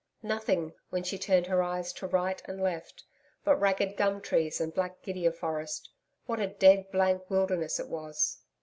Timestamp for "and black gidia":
4.59-5.31